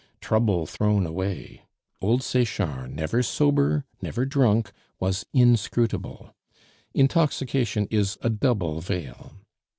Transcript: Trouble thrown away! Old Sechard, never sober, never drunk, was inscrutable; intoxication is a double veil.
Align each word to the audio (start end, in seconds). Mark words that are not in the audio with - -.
Trouble 0.19 0.65
thrown 0.65 1.05
away! 1.05 1.61
Old 2.01 2.23
Sechard, 2.23 2.89
never 2.95 3.21
sober, 3.21 3.85
never 4.01 4.25
drunk, 4.25 4.71
was 4.99 5.27
inscrutable; 5.31 6.33
intoxication 6.95 7.85
is 7.91 8.17
a 8.23 8.29
double 8.31 8.79
veil. 8.81 9.33